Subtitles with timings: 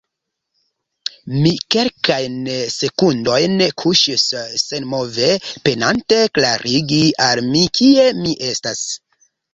[1.33, 2.39] Mi kelkajn
[2.75, 4.25] sekundojn kuŝis
[4.63, 5.29] senmove,
[5.69, 8.85] penante klarigi al mi, kie mi estas.